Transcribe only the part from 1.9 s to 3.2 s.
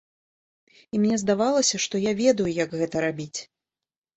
я ведаю, як гэта